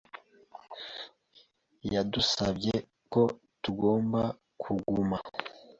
[1.93, 2.73] Yadusabye
[3.13, 3.21] ko
[3.63, 4.21] tugomba
[4.61, 5.17] kuguma.